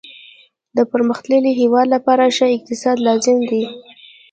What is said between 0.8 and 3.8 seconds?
پرمختللي هیواد لپاره ښه اقتصاد لازم دی